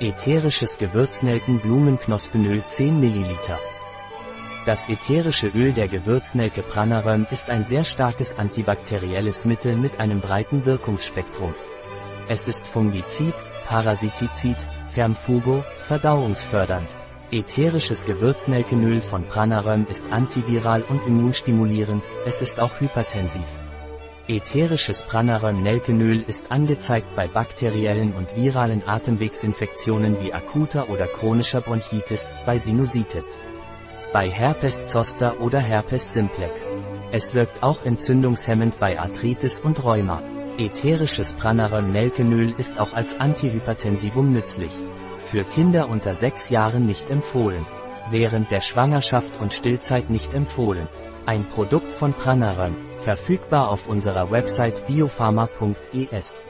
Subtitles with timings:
[0.00, 3.36] Ätherisches Gewürznelken-Blumenknospenöl 10 ml.
[4.66, 10.64] Das ätherische Öl der Gewürznelke Pranaröm ist ein sehr starkes antibakterielles Mittel mit einem breiten
[10.64, 11.54] Wirkungsspektrum.
[12.28, 13.34] Es ist fungizid,
[13.68, 14.56] parasitizid,
[14.88, 16.88] Vermfugo, verdauungsfördernd.
[17.30, 23.46] Ätherisches Gewürznelkenöl von Pranaröm ist antiviral und immunstimulierend, es ist auch hypertensiv.
[24.26, 32.56] Ätherisches Pranaröm-Nelkenöl ist angezeigt bei bakteriellen und viralen Atemwegsinfektionen wie akuter oder chronischer Bronchitis, bei
[32.56, 33.36] Sinusitis.
[34.14, 36.72] Bei Herpes zoster oder Herpes simplex.
[37.12, 40.22] Es wirkt auch entzündungshemmend bei Arthritis und Rheuma.
[40.56, 44.72] Ätherisches Pranaröm-Nelkenöl ist auch als Antihypertensivum nützlich.
[45.24, 47.66] Für Kinder unter 6 Jahren nicht empfohlen.
[48.10, 50.88] Während der Schwangerschaft und Stillzeit nicht empfohlen.
[51.26, 56.44] Ein Produkt von Pranaröm, verfügbar auf unserer Website biopharma.es.